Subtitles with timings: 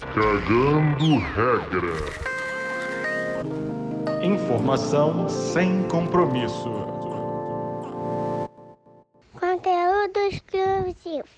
[0.00, 1.92] Cagando regra.
[4.24, 6.70] Informação sem compromisso.
[9.38, 11.28] Conteúdo exclusivo.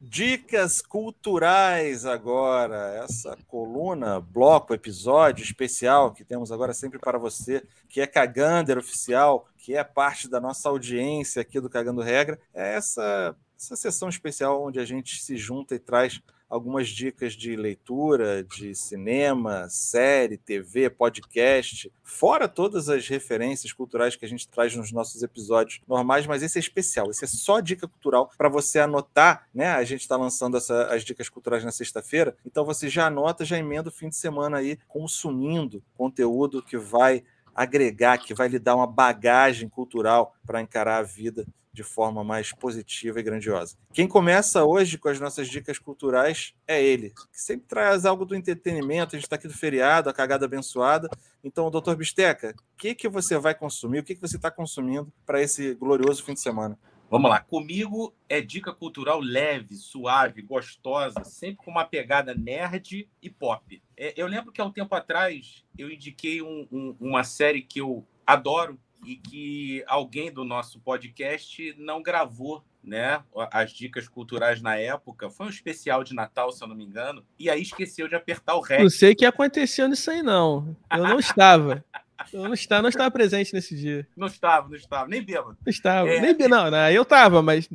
[0.00, 8.00] Dicas culturais agora, essa coluna, bloco, episódio especial que temos agora sempre para você, que
[8.00, 13.36] é Cagander Oficial, que é parte da nossa audiência aqui do Cagando Regra, é essa,
[13.56, 16.20] essa sessão especial onde a gente se junta e traz
[16.52, 24.26] algumas dicas de leitura, de cinema, série, TV, podcast, fora todas as referências culturais que
[24.26, 27.88] a gente traz nos nossos episódios normais, mas esse é especial, esse é só dica
[27.88, 29.68] cultural para você anotar, né?
[29.68, 33.56] A gente está lançando essa, as dicas culturais na sexta-feira, então você já anota, já
[33.56, 38.76] emenda o fim de semana aí consumindo conteúdo que vai agregar, que vai lhe dar
[38.76, 43.76] uma bagagem cultural para encarar a vida de forma mais positiva e grandiosa.
[43.92, 48.36] Quem começa hoje com as nossas dicas culturais é ele, que sempre traz algo do
[48.36, 49.16] entretenimento.
[49.16, 51.08] A gente está aqui do feriado, a cagada abençoada.
[51.42, 54.00] Então, doutor Bisteca, o que, que você vai consumir?
[54.00, 56.78] O que, que você está consumindo para esse glorioso fim de semana?
[57.12, 63.28] Vamos lá, comigo é dica cultural leve, suave, gostosa, sempre com uma pegada nerd e
[63.28, 63.82] pop.
[63.94, 67.82] É, eu lembro que há um tempo atrás eu indiquei um, um, uma série que
[67.82, 74.76] eu adoro, e que alguém do nosso podcast não gravou né, as dicas culturais na
[74.76, 75.28] época.
[75.28, 78.54] Foi um especial de Natal, se eu não me engano, e aí esqueceu de apertar
[78.54, 78.80] o REC.
[78.80, 80.76] Não sei o que aconteceu nisso aí, não.
[80.90, 81.84] Eu não estava.
[82.32, 84.06] Eu não estava, não estava presente nesse dia.
[84.16, 85.56] Não estava, não estava, nem bêbado.
[85.64, 86.20] Não estava, é...
[86.20, 87.68] nem não, não, eu estava, mas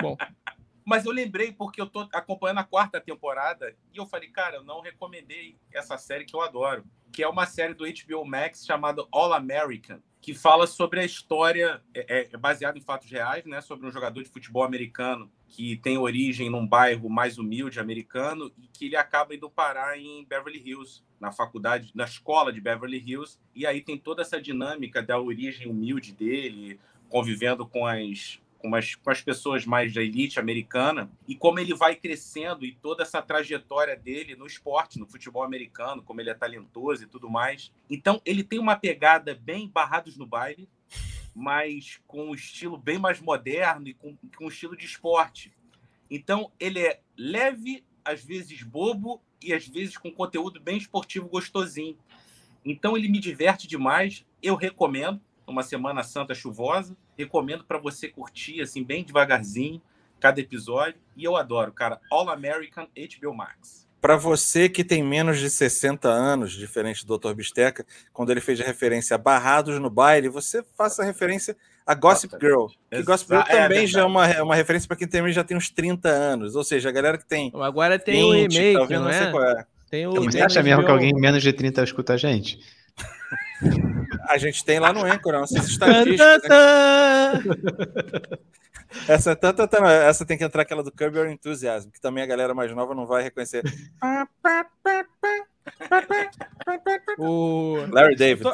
[0.00, 0.16] bom.
[0.90, 4.64] Mas eu lembrei porque eu tô acompanhando a quarta temporada e eu falei, cara, eu
[4.64, 9.06] não recomendei essa série que eu adoro, que é uma série do HBO Max chamada
[9.12, 13.86] All American que fala sobre a história, é, é baseado em fatos reais, né, sobre
[13.86, 18.86] um jogador de futebol americano que tem origem num bairro mais humilde americano e que
[18.86, 23.64] ele acaba indo parar em Beverly Hills, na faculdade, na escola de Beverly Hills, e
[23.64, 29.10] aí tem toda essa dinâmica da origem humilde dele, convivendo com as com as, com
[29.10, 33.96] as pessoas mais da elite americana e como ele vai crescendo e toda essa trajetória
[33.96, 37.72] dele no esporte, no futebol americano, como ele é talentoso e tudo mais.
[37.88, 40.68] Então, ele tem uma pegada bem barrados no baile,
[41.34, 45.52] mas com um estilo bem mais moderno e com, com um estilo de esporte.
[46.10, 51.98] Então, ele é leve, às vezes bobo e às vezes com conteúdo bem esportivo gostosinho.
[52.62, 55.20] Então, ele me diverte demais, eu recomendo
[55.50, 56.96] uma Semana Santa chuvosa.
[57.16, 59.80] Recomendo para você curtir assim bem devagarzinho
[60.18, 61.00] cada episódio.
[61.16, 62.00] E eu adoro, cara.
[62.10, 63.88] All American HBO Max.
[64.00, 67.34] Para você que tem menos de 60 anos, diferente do Dr.
[67.34, 72.34] Bisteca, quando ele fez a referência a Barrados no Baile, você faça referência a Gossip
[72.40, 72.66] Girl.
[72.90, 75.32] Que Gossip Girl é também é já é uma, é uma referência para quem também
[75.32, 76.56] já tem uns 30 anos.
[76.56, 77.52] Ou seja, a galera que tem.
[77.54, 79.60] Agora tem o remake, tá não, não é?
[79.60, 79.64] é?
[79.90, 82.60] Tem o, você acha mesmo que alguém menos de 30 escuta a gente?
[84.30, 86.42] A gente tem lá no Anchor nossas estatísticas.
[86.42, 86.48] Né?
[89.08, 89.68] essa, tanta,
[90.04, 92.94] essa tem que entrar aquela do Curb Your Enthusiasm, que também a galera mais nova
[92.94, 93.64] não vai reconhecer.
[97.18, 97.78] o...
[97.90, 98.48] Larry David.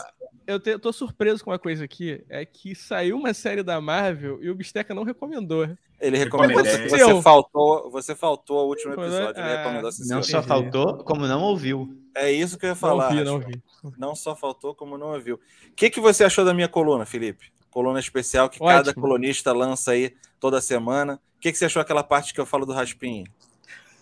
[0.46, 3.80] Eu te, eu tô surpreso com uma coisa aqui, é que saiu uma série da
[3.80, 5.68] Marvel e o Bisteca não recomendou.
[6.00, 6.62] Ele recomendou.
[6.62, 9.40] Você, você faltou, você faltou o último episódio.
[9.40, 11.88] Ele recomendou Não só faltou, como não ouviu.
[12.14, 13.12] É isso que eu ia falar.
[13.12, 13.62] Não, vi, não, vi.
[13.98, 15.36] não só faltou, como não ouviu.
[15.36, 17.50] O que, que você achou da minha coluna, Felipe?
[17.70, 18.68] Coluna especial que Ótimo.
[18.68, 21.20] cada colunista lança aí toda semana.
[21.36, 23.24] O que, que você achou daquela parte que eu falo do Raspinha?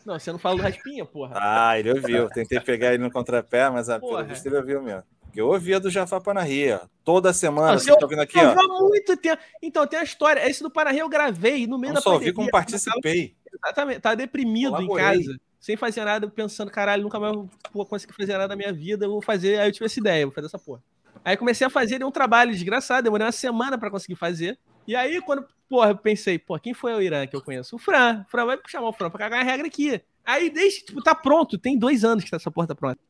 [0.04, 1.34] Não, você não fala do Raspinha, porra.
[1.36, 2.28] Ah, ele ouviu.
[2.28, 5.04] Tentei pegar ele no contrapé, mas a, pelo visto ele ouviu mesmo.
[5.34, 6.82] Eu ouvia do Jafar Panaria.
[7.04, 7.72] Toda semana.
[7.72, 8.78] Não, você eu, tá ouvindo aqui, ó.
[8.88, 9.42] muito tempo.
[9.62, 10.48] Então, tem a história.
[10.48, 12.32] Esse do Panaria eu gravei no meio não da só pandemia.
[12.32, 13.34] Só ouvi como participei.
[13.52, 14.00] Exatamente.
[14.00, 15.38] Tá deprimido em casa.
[15.60, 17.34] Sem fazer nada, pensando, caralho, nunca mais
[17.72, 19.06] vou conseguir fazer nada na minha vida.
[19.06, 19.58] Eu vou fazer.
[19.58, 20.82] Aí eu tive essa ideia, vou fazer essa porra.
[21.24, 23.04] Aí comecei a fazer, deu um trabalho desgraçado.
[23.04, 24.58] Demorei uma semana para conseguir fazer.
[24.86, 27.76] E aí, quando, porra, eu pensei, pô, quem foi o Irã que eu conheço?
[27.76, 28.24] O Fran.
[28.26, 30.02] O Fran vai chamar o Fran pra cagar a regra aqui.
[30.22, 31.56] Aí, deixa, tipo, tá pronto.
[31.56, 33.00] Tem dois anos que essa porra tá pronta.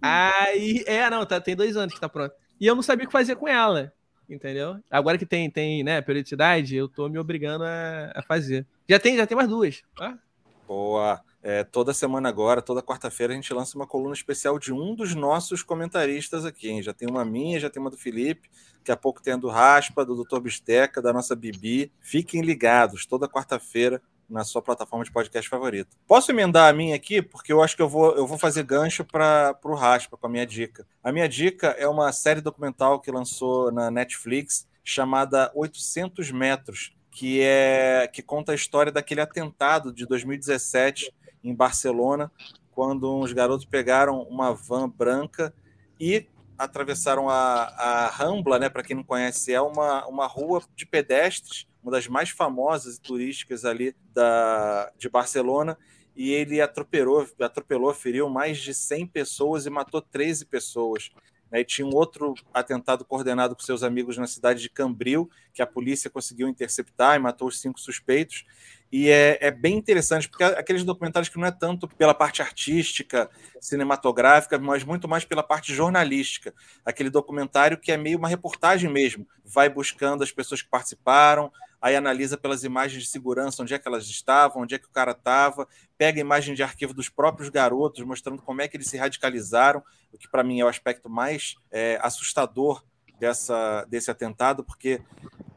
[0.00, 2.34] Aí, é, não, tá, tem dois anos que tá pronto.
[2.60, 3.92] E eu não sabia o que fazer com ela.
[4.28, 4.78] Entendeu?
[4.90, 8.66] Agora que tem, tem né, periodicidade, eu tô me obrigando a, a fazer.
[8.88, 9.82] Já tem, já tem mais duas.
[9.94, 10.18] Tá?
[10.66, 11.20] Boa.
[11.42, 15.14] É, toda semana agora, toda quarta-feira, a gente lança uma coluna especial de um dos
[15.14, 16.70] nossos comentaristas aqui.
[16.70, 16.82] Hein?
[16.82, 18.48] Já tem uma minha, já tem uma do Felipe,
[18.78, 20.40] daqui a pouco tem a do Raspa, do Dr.
[20.40, 21.92] Bisteca, da nossa Bibi.
[22.00, 24.00] Fiquem ligados, toda quarta-feira
[24.34, 25.96] na sua plataforma de podcast favorita.
[26.08, 27.22] Posso emendar a minha aqui?
[27.22, 30.28] Porque eu acho que eu vou, eu vou fazer gancho para o Raspa com a
[30.30, 30.84] minha dica.
[31.02, 37.40] A minha dica é uma série documental que lançou na Netflix chamada 800 Metros, que,
[37.42, 41.14] é, que conta a história daquele atentado de 2017
[41.44, 42.30] em Barcelona
[42.72, 45.54] quando uns garotos pegaram uma van branca
[46.00, 46.26] e
[46.58, 48.68] atravessaram a, a Rambla, né?
[48.68, 53.00] Para quem não conhece, é uma, uma rua de pedestres, uma das mais famosas e
[53.00, 55.78] turísticas ali da, de Barcelona.
[56.16, 61.10] E ele atropelou, atropelou, feriu mais de 100 pessoas e matou 13 pessoas.
[61.50, 61.60] Né?
[61.60, 65.66] E tinha um outro atentado coordenado com seus amigos na cidade de Cambril, que a
[65.66, 68.44] polícia conseguiu interceptar e matou os cinco suspeitos.
[68.92, 73.28] E é, é, bem interessante, porque aqueles documentários que não é tanto pela parte artística,
[73.60, 76.54] cinematográfica, mas muito mais pela parte jornalística.
[76.84, 79.26] Aquele documentário que é meio uma reportagem mesmo.
[79.44, 81.50] Vai buscando as pessoas que participaram,
[81.84, 84.90] aí analisa pelas imagens de segurança onde é que elas estavam, onde é que o
[84.90, 88.96] cara estava, pega imagem de arquivo dos próprios garotos, mostrando como é que eles se
[88.96, 92.82] radicalizaram, o que para mim é o aspecto mais é, assustador
[93.20, 95.02] dessa, desse atentado, porque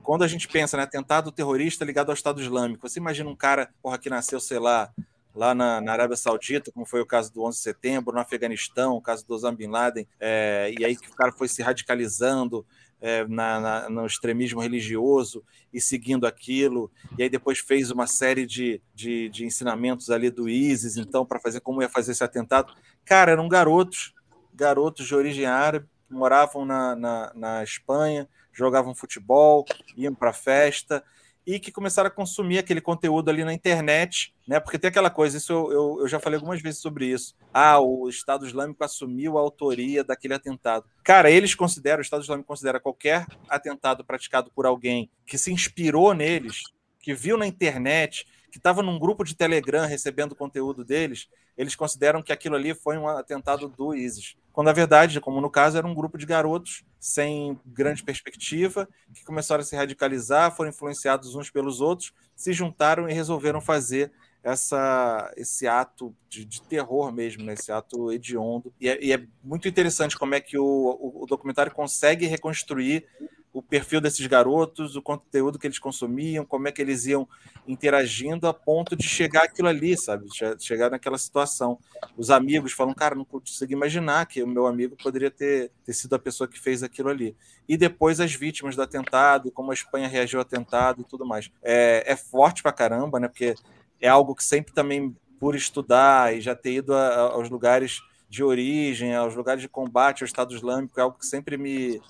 [0.04, 3.70] quando a gente pensa, né, atentado terrorista ligado ao Estado Islâmico, você imagina um cara
[3.82, 4.92] porra, que nasceu, sei lá,
[5.34, 8.98] lá na, na, Arábia Saudita, como foi o caso do 11 de setembro, no Afeganistão,
[8.98, 12.66] o caso do Osama Bin Laden, é, e aí que o cara foi se radicalizando
[13.00, 18.46] é, na, na, no extremismo religioso e seguindo aquilo, e aí depois fez uma série
[18.46, 22.74] de, de, de ensinamentos ali do ISIS, então, para fazer como ia fazer esse atentado.
[23.06, 24.14] Cara, eram garotos,
[24.54, 29.66] garotos de origem árabe, moravam na, na, na Espanha, jogavam futebol,
[29.96, 31.04] iam para festa
[31.48, 34.60] e que começaram a consumir aquele conteúdo ali na internet, né?
[34.60, 37.34] Porque tem aquela coisa, isso eu, eu, eu, já falei algumas vezes sobre isso.
[37.54, 40.86] Ah, o Estado Islâmico assumiu a autoria daquele atentado.
[41.02, 46.14] Cara, eles consideram, o Estado Islâmico considera qualquer atentado praticado por alguém que se inspirou
[46.14, 46.64] neles,
[47.00, 52.24] que viu na internet, que estava num grupo de Telegram recebendo conteúdo deles, eles consideram
[52.24, 54.36] que aquilo ali foi um atentado do ISIS.
[54.52, 59.24] Quando na verdade, como no caso, era um grupo de garotos sem grande perspectiva, que
[59.24, 64.12] começaram a se radicalizar, foram influenciados uns pelos outros, se juntaram e resolveram fazer
[64.44, 67.54] essa, esse ato de, de terror mesmo, né?
[67.54, 68.74] esse ato hediondo.
[68.82, 73.06] E é, e é, muito interessante como é que o, o, o documentário consegue reconstruir
[73.54, 77.28] o perfil desses garotos, o conteúdo que eles consumiam, como é que eles iam
[77.68, 80.28] interagindo a ponto de chegar aquilo ali, sabe?
[80.60, 81.80] Chegar naquela situação.
[82.16, 86.16] Os amigos falam, cara, não consigo imaginar que o meu amigo poderia ter, ter sido
[86.16, 87.36] a pessoa que fez aquilo ali.
[87.68, 91.52] E depois as vítimas do atentado, como a Espanha reagiu ao atentado e tudo mais.
[91.64, 93.28] É, é forte pra caramba, né?
[93.28, 93.56] Porque
[94.00, 98.02] é algo que sempre também, por estudar e já ter ido a, a, aos lugares
[98.30, 102.02] de origem, aos lugares de combate ao Estado Islâmico, é algo que sempre me,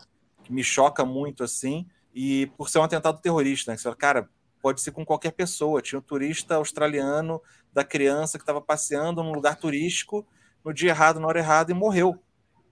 [0.47, 1.85] que me choca muito assim,
[2.15, 3.77] e por ser um atentado terrorista, né?
[3.77, 4.29] Você fala, cara,
[4.61, 5.81] pode ser com qualquer pessoa.
[5.81, 7.41] Tinha um turista australiano
[7.73, 10.25] da criança que estava passeando num lugar turístico
[10.63, 12.23] no dia errado, na hora errada, e morreu.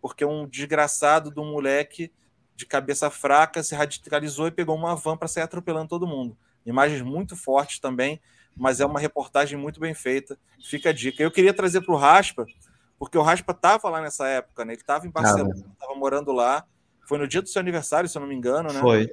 [0.01, 2.11] Porque um desgraçado de um moleque
[2.55, 6.37] de cabeça fraca se radicalizou e pegou uma van para sair atropelando todo mundo.
[6.65, 8.21] Imagens muito fortes também,
[8.55, 10.39] mas é uma reportagem muito bem feita.
[10.63, 11.21] Fica a dica.
[11.21, 12.45] Eu queria trazer para o Raspa,
[12.97, 14.71] porque o Raspa estava lá nessa época, né?
[14.71, 16.65] Ele estava em Barcelona, estava morando lá.
[17.05, 18.79] Foi no dia do seu aniversário, se eu não me engano, né?
[18.79, 19.09] Foi.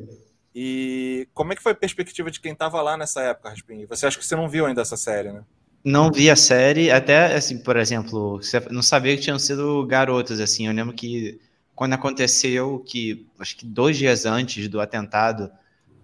[0.54, 3.88] E como é que foi a perspectiva de quem estava lá nessa época, Raspinho?
[3.88, 5.42] Você acha que você não viu ainda essa série, né?
[5.84, 8.40] Não vi a série, até assim, por exemplo,
[8.70, 10.66] não sabia que tinham sido garotas, assim.
[10.66, 11.40] Eu lembro que
[11.74, 15.50] quando aconteceu, que acho que dois dias antes do atentado,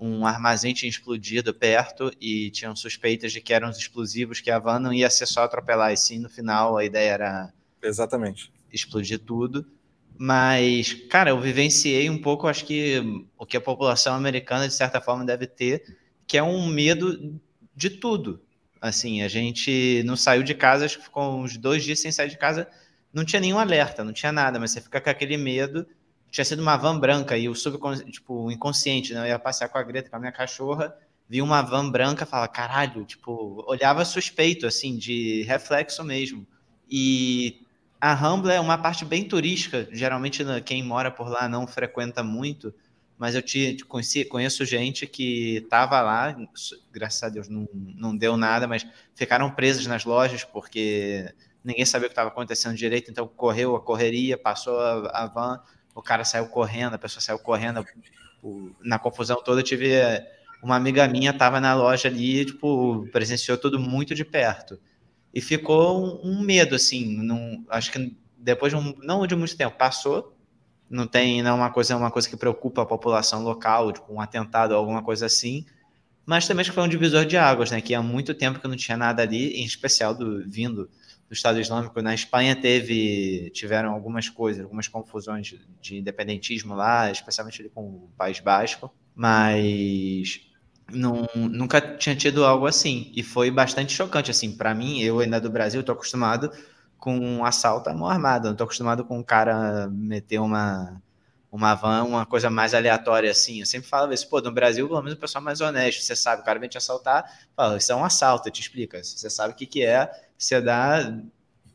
[0.00, 4.58] um armazém tinha explodido perto e tinham suspeitas de que eram os explosivos, que a
[4.58, 7.52] van não ia ser só atropelar, e sim, no final a ideia era.
[7.82, 8.52] Exatamente.
[8.72, 9.64] Explodir tudo.
[10.20, 13.00] Mas, cara, eu vivenciei um pouco, acho que
[13.38, 15.96] o que a população americana, de certa forma, deve ter,
[16.26, 17.40] que é um medo
[17.74, 18.42] de tudo.
[18.80, 22.28] Assim, a gente não saiu de casa, acho que ficou uns dois dias sem sair
[22.28, 22.68] de casa,
[23.12, 25.86] não tinha nenhum alerta, não tinha nada, mas você fica com aquele medo.
[26.32, 29.20] Tinha sido uma van branca e o subconsciente, tipo, o inconsciente, né?
[29.20, 30.94] Eu ia passear com a Greta, com a minha cachorra,
[31.28, 36.44] vi uma van branca, fala, caralho, tipo, olhava suspeito, assim, de reflexo mesmo.
[36.90, 37.62] E
[38.00, 42.72] a Rambla é uma parte bem turística, geralmente quem mora por lá não frequenta muito,
[43.18, 46.36] mas eu te, conheci, conheço gente que estava lá,
[46.92, 52.06] graças a Deus não, não deu nada, mas ficaram presos nas lojas porque ninguém sabia
[52.06, 55.60] o que estava acontecendo direito, então correu a correria, passou a, a, van,
[55.92, 57.84] o cara saiu correndo, a pessoa saiu correndo,
[58.80, 59.90] na confusão toda eu tive
[60.62, 64.78] uma amiga minha estava na loja ali, tipo, presenciou tudo muito de perto
[65.32, 69.56] e ficou um, um medo, assim, não, acho que depois de um, não de muito
[69.56, 70.34] tempo, passou,
[70.88, 74.12] não tem não é uma coisa, é uma coisa que preocupa a população local, tipo
[74.12, 75.66] um atentado ou alguma coisa assim,
[76.24, 78.68] mas também acho que foi um divisor de águas, né, que há muito tempo que
[78.68, 80.88] não tinha nada ali, em especial do vindo
[81.28, 82.00] do Estado Islâmico.
[82.00, 87.82] Na Espanha teve, tiveram algumas coisas, algumas confusões de, de independentismo lá, especialmente ali com
[87.82, 90.47] o País Basco, mas
[90.90, 93.12] não, nunca tinha tido algo assim.
[93.14, 96.50] E foi bastante chocante, assim, para mim, eu ainda do Brasil, tô acostumado
[96.98, 98.48] com um assalto à mão armada.
[98.48, 101.00] Não tô acostumado com um cara meter uma,
[101.50, 103.60] uma van, uma coisa mais aleatória assim.
[103.60, 106.02] Eu sempre falo isso, pô, no Brasil, pelo menos o pessoal é mais honesto.
[106.02, 107.24] Você sabe, o cara vem te assaltar,
[107.56, 109.02] fala, isso é um assalto, te explica.
[109.02, 111.14] Você sabe o que, que é, você dá.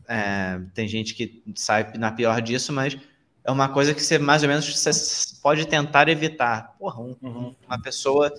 [0.08, 2.98] É, tem gente que sai na pior disso, mas
[3.43, 4.91] é uma coisa que você mais ou menos você
[5.41, 6.75] pode tentar evitar.
[6.77, 7.55] Porra, um, uhum.
[7.65, 8.32] uma pessoa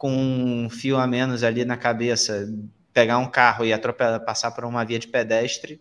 [0.00, 2.50] com um fio a menos ali na cabeça,
[2.90, 5.78] pegar um carro e atropelar, passar por uma via de pedestre,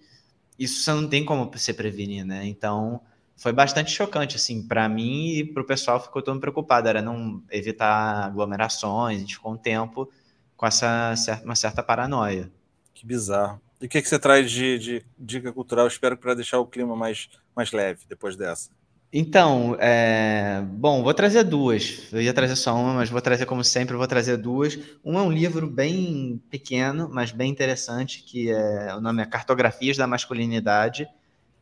[0.60, 2.46] isso você não tem como se prevenir, né?
[2.46, 3.00] Então,
[3.38, 7.42] foi bastante chocante, assim, para mim e para o pessoal ficou todo preocupado, era não
[7.50, 10.12] evitar aglomerações, a gente ficou um tempo
[10.58, 11.14] com essa
[11.46, 12.52] uma certa paranoia.
[12.94, 13.62] Que bizarro.
[13.80, 15.88] E o que, que você traz de, de dica cultural?
[15.88, 18.70] Espero para deixar o clima mais, mais leve depois dessa.
[19.12, 20.62] Então, é...
[20.62, 22.08] bom, vou trazer duas.
[22.12, 24.78] Eu ia trazer só uma, mas vou trazer, como sempre, vou trazer duas.
[25.04, 29.98] Um é um livro bem pequeno, mas bem interessante, que é o nome é Cartografias
[29.98, 31.08] da Masculinidade,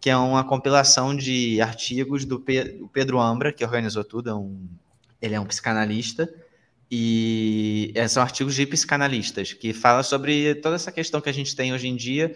[0.01, 2.39] que é uma compilação de artigos do
[2.91, 4.29] Pedro Ambra, que organizou tudo.
[4.29, 4.67] É um...
[5.21, 6.29] Ele é um psicanalista
[6.91, 11.55] e é, são artigos de psicanalistas que fala sobre toda essa questão que a gente
[11.55, 12.35] tem hoje em dia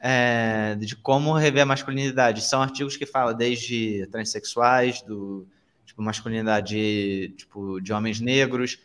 [0.00, 2.40] é, de como rever a masculinidade.
[2.40, 5.46] São artigos que falam desde transexuais, do
[5.84, 8.78] tipo, masculinidade tipo, de homens negros,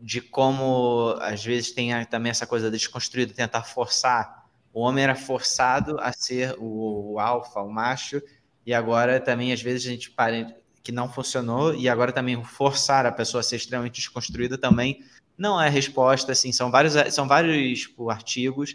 [0.00, 4.46] de como às vezes tem também essa coisa de desconstruído, tentar forçar.
[4.72, 8.22] O homem era forçado a ser o, o alfa, o macho,
[8.64, 13.06] e agora também às vezes a gente para que não funcionou e agora também forçar
[13.06, 15.04] a pessoa a ser extremamente desconstruída também
[15.36, 16.32] não é resposta.
[16.32, 18.74] Assim, são vários, são vários tipo, artigos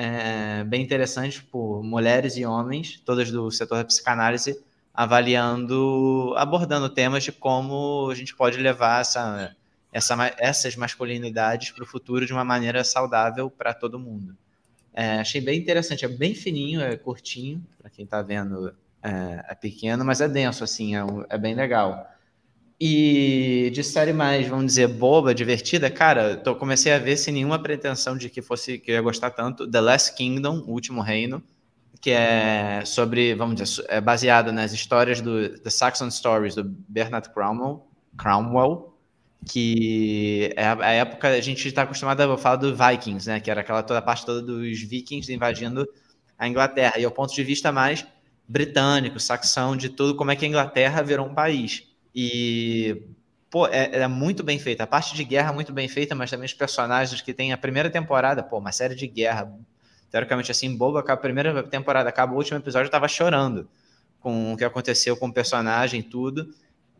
[0.00, 4.58] é, bem interessantes por mulheres e homens, todas do setor da psicanálise,
[4.94, 9.54] avaliando, abordando temas de como a gente pode levar essa,
[9.92, 14.34] essa, essas masculinidades para o futuro de uma maneira saudável para todo mundo.
[14.94, 19.54] É, achei bem interessante, é bem fininho, é curtinho, para quem está vendo é, é,
[19.54, 22.10] pequeno, mas é denso, assim, é, é bem legal.
[22.80, 27.58] E de série mais, vamos dizer, boba, divertida, cara, eu comecei a ver sem nenhuma
[27.58, 29.70] pretensão de que fosse que eu ia gostar tanto.
[29.70, 31.42] The Last Kingdom, O Último Reino,
[32.00, 37.28] que é sobre, vamos dizer, é baseado nas histórias do The Saxon Stories do Bernard
[37.34, 38.90] Cromwell, Cromwell
[39.46, 43.60] que é a, época a gente está acostumado a falar do Vikings, né, que era
[43.60, 45.88] aquela toda a parte toda dos vikings invadindo
[46.38, 46.98] a Inglaterra.
[46.98, 48.06] E o ponto de vista mais
[48.46, 51.89] britânico, saxão, de tudo, como é que a Inglaterra virou um país.
[52.14, 53.02] E,
[53.50, 54.84] pô, é, é, muito bem feita.
[54.84, 57.58] A parte de guerra é muito bem feita, mas também os personagens que tem a
[57.58, 59.52] primeira temporada, pô, uma série de guerra,
[60.10, 63.68] teoricamente assim, boba, a primeira temporada acaba, o último episódio eu tava chorando
[64.20, 66.52] com o que aconteceu com o personagem tudo.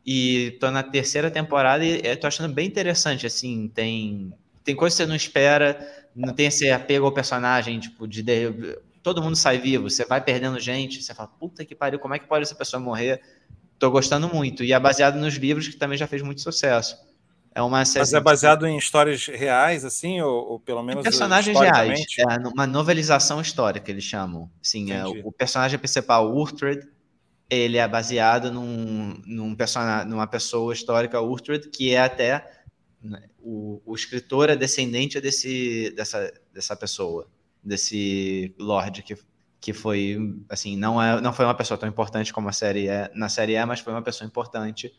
[0.04, 4.32] E tô na terceira temporada e tô achando bem interessante, assim, tem
[4.64, 5.78] tem coisas que você não espera,
[6.14, 10.20] não tem esse apego ao personagem, tipo, de, de todo mundo sai vivo, você vai
[10.22, 13.20] perdendo gente, você fala, puta que pariu, como é que pode essa pessoa morrer?
[13.80, 14.62] Tô gostando muito.
[14.62, 16.98] E é baseado nos livros que também já fez muito sucesso.
[17.54, 18.00] É uma série.
[18.00, 21.02] Mas é baseado em histórias reais, assim, ou, ou pelo menos.
[21.02, 22.04] Personagens reais.
[22.18, 24.50] É uma novelização histórica, eles chamam.
[24.62, 26.86] Sim, é, o personagem principal, Urtred,
[27.48, 32.48] ele é baseado num, num personagem, numa pessoa histórica, Urtred, que é até.
[33.02, 37.26] Né, o, o escritor é descendente desse, dessa, dessa pessoa,
[37.64, 39.16] desse Lorde que
[39.60, 40.16] que foi,
[40.48, 43.54] assim, não, é, não foi uma pessoa tão importante como a série é, na série
[43.54, 44.92] é, mas foi uma pessoa importante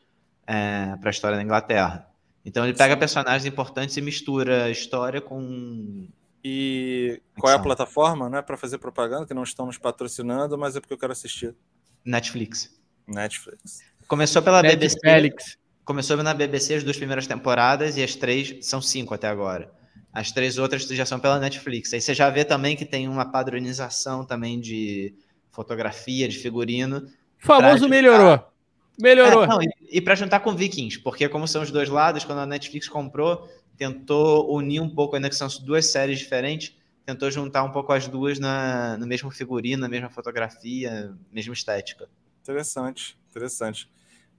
[0.46, 2.08] é, para a história da Inglaterra.
[2.46, 6.08] Então ele pega personagens importantes e mistura história com.
[6.44, 8.30] E qual é a plataforma?
[8.30, 11.12] Não é para fazer propaganda, que não estão nos patrocinando, mas é porque eu quero
[11.12, 11.56] assistir.
[12.04, 12.76] Netflix.
[13.08, 13.82] Netflix.
[14.08, 14.96] Começou pela Netflix.
[15.04, 15.58] BBC.
[15.86, 19.72] Começou na BBC as duas primeiras temporadas e as três são cinco até agora.
[20.14, 21.94] As três outras já são pela Netflix.
[21.94, 25.14] Aí você já vê também que tem uma padronização também de
[25.52, 27.08] fotografia, de figurino.
[27.42, 28.52] O famoso melhorou.
[29.00, 29.44] Melhorou.
[29.44, 32.40] É, não, e, e para juntar com Vikings, porque como são os dois lados, quando
[32.40, 36.76] a Netflix comprou, tentou unir um pouco, ainda que são duas séries diferentes,
[37.06, 42.08] tentou juntar um pouco as duas na, no mesmo figurino, na mesma fotografia, mesma estética.
[42.42, 43.90] Interessante, interessante.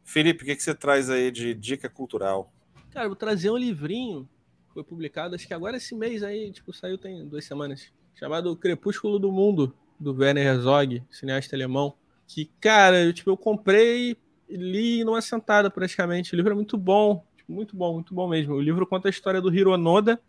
[0.04, 2.52] Felipe, o que, que você traz aí de dica cultural?
[2.90, 4.28] Cara, eu vou trazer um livrinho
[4.72, 9.18] foi publicado, acho que agora esse mês aí, tipo, saiu tem duas semanas, chamado Crepúsculo
[9.18, 11.94] do Mundo, do Werner Herzog, cineasta alemão,
[12.26, 14.16] que, cara, eu, tipo, eu comprei
[14.48, 18.28] e li numa sentada praticamente, o livro é muito bom, tipo, muito bom, muito bom
[18.28, 18.54] mesmo.
[18.54, 20.20] O livro conta a história do Hiro Noda,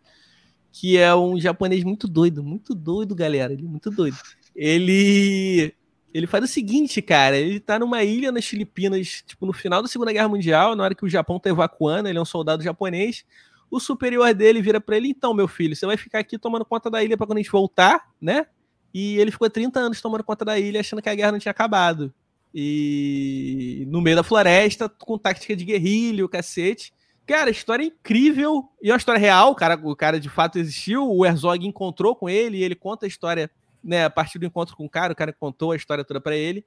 [0.72, 4.16] que é um japonês muito doido, muito doido, galera, ele é muito doido.
[4.54, 5.74] Ele
[6.12, 9.88] ele faz o seguinte, cara, ele tá numa ilha nas Filipinas, tipo, no final da
[9.88, 13.24] Segunda Guerra Mundial, na hora que o Japão tá evacuando, ele é um soldado japonês,
[13.70, 16.90] o superior dele vira para ele: então, meu filho, você vai ficar aqui tomando conta
[16.90, 18.46] da ilha para quando a gente voltar, né?
[18.92, 21.50] E ele ficou 30 anos tomando conta da ilha, achando que a guerra não tinha
[21.50, 22.14] acabado.
[22.54, 26.94] E no meio da floresta, com tática de guerrilha, o cacete.
[27.26, 28.68] Cara, história é incrível.
[28.80, 31.10] E é uma história real, o cara, o cara de fato existiu.
[31.10, 33.50] O Herzog encontrou com ele e ele conta a história,
[33.82, 35.12] né, a partir do encontro com o cara.
[35.12, 36.64] O cara contou a história toda para ele.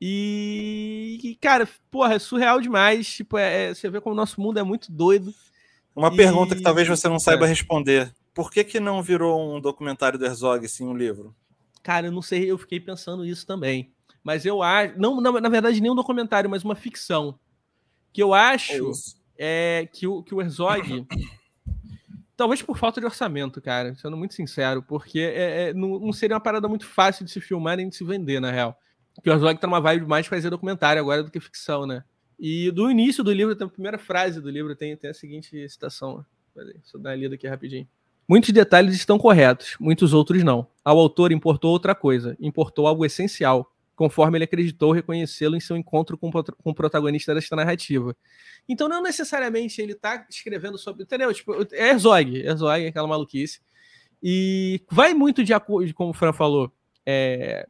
[0.00, 3.06] E, cara, porra, é surreal demais.
[3.06, 5.32] Tipo, é, é, você vê como o nosso mundo é muito doido.
[5.94, 6.16] Uma e...
[6.16, 7.48] pergunta que talvez você não saiba é.
[7.48, 8.12] responder.
[8.34, 11.34] Por que, que não virou um documentário do Herzog, sim, um livro?
[11.82, 13.92] Cara, eu não sei, eu fiquei pensando isso também.
[14.22, 14.98] Mas eu acho.
[14.98, 17.38] Não, não, na verdade, nem um documentário, mas uma ficção.
[18.12, 18.92] Que eu acho
[19.38, 21.06] é, que, o, que o Herzog.
[22.36, 26.34] talvez por falta de orçamento, cara, sendo muito sincero, porque é, é, não, não, seria
[26.34, 28.78] uma parada muito fácil de se filmar nem de se vender, na real.
[29.14, 32.02] Porque o Herzog tá numa vibe mais de fazer documentário agora do que ficção, né?
[32.40, 36.24] E do início do livro, a primeira frase do livro tem, tem a seguinte citação.
[36.56, 37.86] Eu dar uma lida aqui rapidinho.
[38.26, 40.66] Muitos detalhes estão corretos, muitos outros não.
[40.82, 46.16] Ao autor importou outra coisa, importou algo essencial, conforme ele acreditou reconhecê-lo em seu encontro
[46.16, 48.16] com, com o protagonista desta narrativa.
[48.66, 51.02] Então, não necessariamente ele está escrevendo sobre.
[51.02, 51.34] Entendeu?
[51.34, 53.60] Tipo, é Herzog, Herzog, aquela maluquice.
[54.22, 56.72] E vai muito de acordo, como o Fran falou,
[57.04, 57.68] é,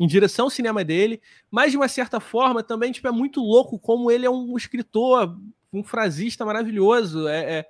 [0.00, 3.78] em direção ao cinema dele, mas de uma certa forma também tipo, é muito louco
[3.78, 5.38] como ele é um escritor,
[5.70, 7.28] um frasista maravilhoso.
[7.28, 7.66] É, é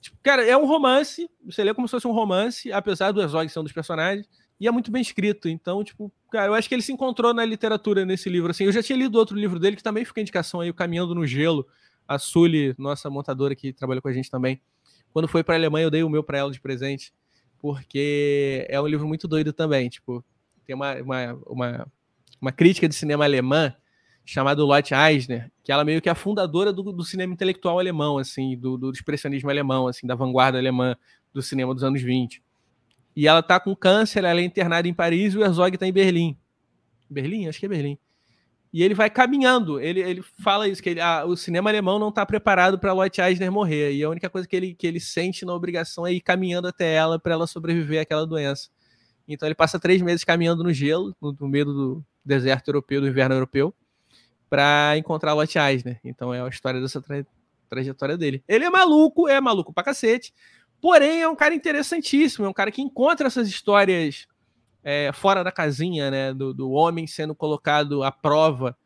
[0.00, 3.48] tipo, cara, é um romance, você lê como se fosse um romance, apesar do Herzog
[3.50, 4.26] ser um dos personagens
[4.58, 5.48] e é muito bem escrito.
[5.50, 8.50] Então, tipo, cara, eu acho que ele se encontrou na literatura nesse livro.
[8.50, 11.14] Assim, eu já tinha lido outro livro dele que também fica indicação aí, o Caminhando
[11.14, 11.66] no Gelo.
[12.08, 14.60] A Sully, nossa montadora que trabalha com a gente também.
[15.12, 17.12] Quando foi para a Alemanha, eu dei o meu para ela de presente,
[17.58, 19.88] porque é um livro muito doido também.
[19.88, 20.24] Tipo,
[20.66, 21.92] tem uma, uma, uma,
[22.40, 23.74] uma crítica de cinema alemã
[24.24, 28.18] chamada Lotte Eisner, que ela meio que é a fundadora do, do cinema intelectual alemão,
[28.18, 30.96] assim, do, do expressionismo alemão, assim, da vanguarda alemã
[31.32, 32.42] do cinema dos anos 20.
[33.14, 35.92] E ela tá com câncer, ela é internada em Paris e o Herzog tá em
[35.92, 36.36] Berlim.
[37.08, 37.48] Berlim?
[37.48, 37.98] Acho que é Berlim.
[38.72, 39.80] E ele vai caminhando.
[39.80, 43.18] Ele, ele fala isso, que ele, ah, o cinema alemão não está preparado para Lloyd
[43.20, 43.94] Eisner morrer.
[43.94, 46.92] E a única coisa que ele, que ele sente na obrigação é ir caminhando até
[46.92, 48.68] ela para ela sobreviver àquela doença.
[49.28, 53.34] Então ele passa três meses caminhando no gelo, no, meio do deserto europeu, do inverno
[53.34, 53.74] europeu,
[54.48, 56.00] para encontrar Lloyd Eisner.
[56.04, 57.24] Então é a história dessa tra
[57.68, 58.44] trajetória dele.
[58.46, 60.32] Ele é maluco, é maluco pra cacete.
[60.80, 64.28] Porém, é um cara interessantíssimo, é um cara que encontra essas histórias
[64.84, 66.32] é, fora da casinha, né?
[66.32, 68.76] Do, do, homem sendo colocado à prova,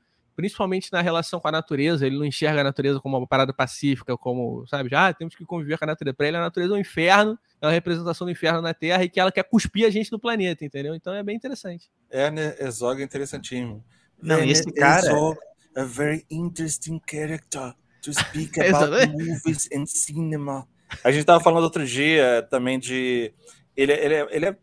[0.40, 2.06] principalmente na relação com a natureza.
[2.06, 5.44] Ele não enxerga a natureza como uma parada pacífica, como, sabe, já ah, temos que
[5.44, 6.14] conviver com a natureza.
[6.16, 9.10] Para ele, a natureza é um inferno, é uma representação do inferno na Terra e
[9.10, 10.94] que ela quer cuspir a gente do planeta, entendeu?
[10.94, 11.90] Então é bem interessante.
[12.08, 12.56] É, né?
[12.58, 13.84] Ezog é interessantíssimo.
[14.22, 15.06] Não, e esse cara.
[15.06, 15.38] Ezog,
[15.76, 20.66] a very interesting character to speak about movies and cinema.
[21.04, 23.32] A gente estava falando outro dia também de.
[23.76, 24.56] Ele, ele, ele é,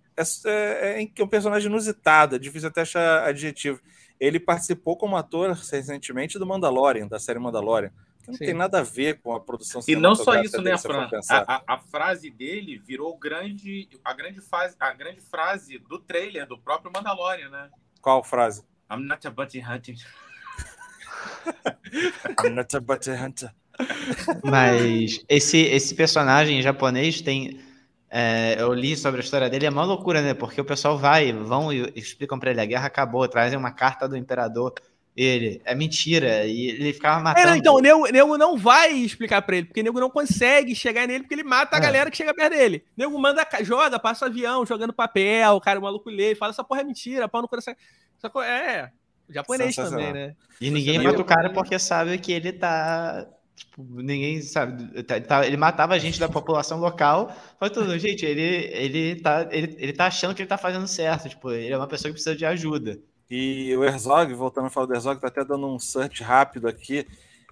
[0.46, 3.80] é, é, um personagem inusitado, é difícil até achar adjetivo.
[4.20, 7.92] Ele participou como ator recentemente do Mandalorian, da série Mandalorian.
[8.24, 8.46] Que não Sim.
[8.46, 11.10] tem nada a ver com a produção E não só isso, né, Fran?
[11.30, 16.46] A, a, a, frase dele virou grande, a, grande fase, a grande frase do trailer
[16.46, 17.70] do próprio Mandalorian, né?
[18.02, 18.64] Qual frase?
[18.92, 19.96] I'm not a bounty hunter.
[22.44, 23.54] I'm not a bounty hunter.
[24.44, 27.60] Mas esse, esse personagem japonês tem.
[28.10, 30.34] É, eu li sobre a história dele, é uma loucura, né?
[30.34, 34.08] Porque o pessoal vai, vão e explicam para ele: a guerra acabou, trazem uma carta
[34.08, 34.74] do imperador.
[35.16, 37.50] Ele, é mentira, e ele ficava matando.
[37.50, 40.76] É, então, o nego, nego não vai explicar pra ele, porque o nego não consegue
[40.76, 41.82] chegar nele, porque ele mata a é.
[41.82, 42.84] galera que chega perto dele.
[42.96, 46.64] O nego manda, joga, passa avião, jogando papel, o cara, o maluco lê, fala: essa
[46.64, 47.74] porra é mentira, pau no coração.
[48.46, 48.92] É,
[49.28, 50.36] japonês também, né?
[50.62, 55.04] E ninguém mata o cara porque sabe que ele tá Tipo, ninguém sabe.
[55.04, 57.36] Tá, tá, ele matava a gente da população local.
[57.58, 61.28] Foi tudo, gente, ele, ele, tá, ele, ele tá achando que ele tá fazendo certo.
[61.28, 63.00] Tipo, ele é uma pessoa que precisa de ajuda.
[63.30, 67.08] E o Herzog, voltando a falar do Herzog, tá até dando um search rápido aqui.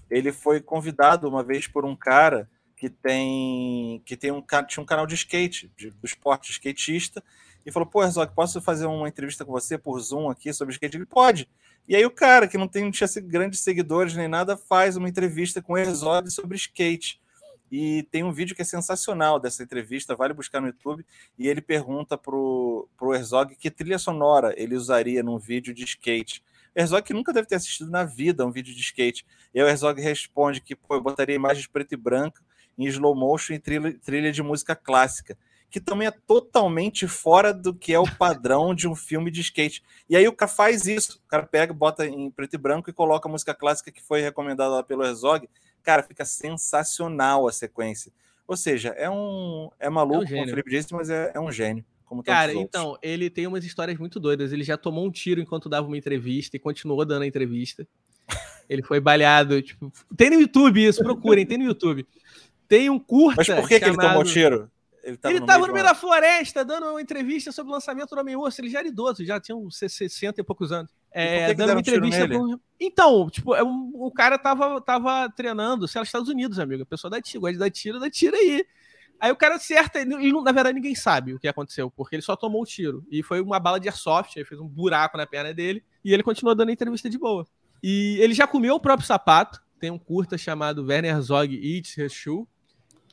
[0.10, 4.86] Ele foi convidado uma vez por um cara que tem que tem um, tinha um
[4.86, 7.24] canal de skate, de, do esporte skatista,
[7.66, 10.98] e falou: Pô, Herzog, posso fazer uma entrevista com você por Zoom aqui sobre skate?
[10.98, 11.50] Ele pode.
[11.88, 15.08] E aí o cara, que não, tem, não tinha grandes seguidores nem nada, faz uma
[15.08, 17.22] entrevista com o Herzog sobre skate.
[17.72, 21.06] E tem um vídeo que é sensacional dessa entrevista, vale buscar no YouTube.
[21.38, 26.44] E ele pergunta pro, pro Herzog que trilha sonora ele usaria num vídeo de skate.
[26.76, 29.26] Herzog nunca deve ter assistido na vida um vídeo de skate.
[29.54, 32.40] E aí o Herzog responde que pô, eu botaria imagens preto e branco
[32.78, 35.38] em slow motion e trilha, trilha de música clássica
[35.76, 39.84] que também é totalmente fora do que é o padrão de um filme de skate.
[40.10, 42.94] E aí o cara faz isso, o cara pega, bota em preto e branco e
[42.94, 45.50] coloca a música clássica que foi recomendada lá pelo Herzog.
[45.84, 48.10] Cara, fica sensacional a sequência.
[48.48, 51.40] Ou seja, é um é maluco, é um como o Felipe disse, mas é, é
[51.42, 51.84] um gênio.
[52.06, 54.54] como Cara, então, ele tem umas histórias muito doidas.
[54.54, 57.86] Ele já tomou um tiro enquanto dava uma entrevista e continuou dando a entrevista.
[58.70, 62.08] Ele foi baleado, tipo, tem no YouTube isso, procurem, tem no YouTube.
[62.68, 63.96] Tem um curta Mas por que, chamado...
[63.96, 64.72] que ele tomou tiro?
[65.06, 68.20] Ele estava no, meio, no meio da floresta, dando uma entrevista sobre o lançamento do
[68.20, 68.60] Homem-Urso.
[68.60, 70.92] Ele já era idoso, já tinha uns 60 e poucos anos.
[71.12, 72.26] É, dando uma entrevista.
[72.36, 76.82] Um então, tipo, é um, o cara tava, tava treinando, sei lá, Estados Unidos, amigo.
[76.82, 78.66] A pessoa dá tiro, gosta de dar tiro, dá tiro aí.
[79.20, 82.36] Aí o cara acerta, e na verdade ninguém sabe o que aconteceu, porque ele só
[82.36, 83.06] tomou o tiro.
[83.10, 86.24] E foi uma bala de airsoft, aí fez um buraco na perna dele, e ele
[86.24, 87.48] continuou dando entrevista de boa.
[87.82, 92.12] E ele já comeu o próprio sapato, tem um curta chamado Werner Herzog Eats His
[92.12, 92.46] Shoe,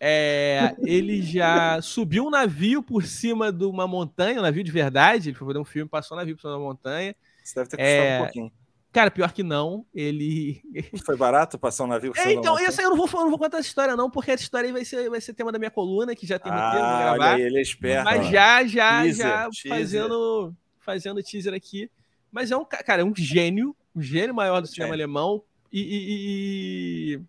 [0.04, 5.28] é, ele já subiu um navio por cima de uma montanha, um navio de verdade.
[5.28, 7.14] Ele foi fazer um filme, passou um navio por cima da montanha.
[7.44, 8.52] Isso deve ter custado é, um pouquinho.
[8.92, 9.86] Cara, pior que não.
[9.94, 10.60] Ele.
[11.06, 12.12] Foi barato passar um navio?
[12.16, 14.42] É, então, essa eu não vou, eu não vou contar essa história, não, porque essa
[14.42, 16.86] história aí vai ser, vai ser tema da minha coluna, que já tem ah, roteiro,
[16.88, 17.34] vou gravar.
[17.36, 18.04] Aí, ele é esperto.
[18.04, 19.68] Mas já, já, teaser, já teaser.
[19.70, 21.88] fazendo, fazendo teaser aqui.
[22.30, 24.96] Mas é um cara, é um gênio, um gênio maior do cinema é.
[24.96, 25.44] alemão.
[25.72, 27.20] E, e, e,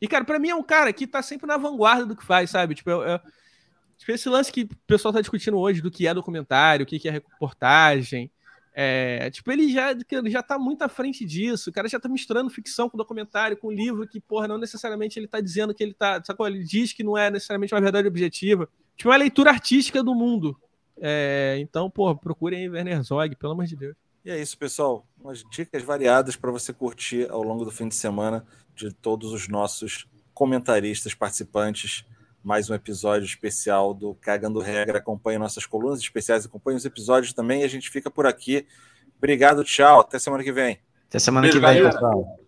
[0.00, 2.50] e, cara, pra mim é um cara que tá sempre na vanguarda do que faz,
[2.50, 2.74] sabe?
[2.74, 3.20] Tipo, é, é,
[3.98, 7.06] tipo esse lance que o pessoal tá discutindo hoje do que é documentário, o que
[7.06, 8.30] é reportagem.
[8.72, 11.70] É, tipo, ele já, ele já tá muito à frente disso.
[11.70, 15.26] O cara já tá misturando ficção com documentário, com livro que, porra, não necessariamente ele
[15.26, 16.22] tá dizendo que ele tá.
[16.24, 16.46] Sacou?
[16.46, 18.68] Ele diz que não é necessariamente uma verdade objetiva.
[18.96, 20.56] Tipo, é uma leitura artística do mundo.
[20.96, 23.96] É, então, porra, procurem aí Werner Zog, pelo amor de Deus.
[24.24, 25.06] E é isso, pessoal.
[25.18, 28.46] Umas dicas variadas para você curtir ao longo do fim de semana
[28.88, 32.04] de todos os nossos comentaristas participantes.
[32.42, 34.98] Mais um episódio especial do Cagando Regra.
[34.98, 37.60] Acompanhe nossas colunas especiais, acompanhe os episódios também.
[37.60, 38.66] E a gente fica por aqui.
[39.18, 40.00] Obrigado, tchau.
[40.00, 40.78] Até semana que vem.
[41.08, 41.92] Até semana Beijo, que vem, galera.
[41.92, 42.39] pessoal.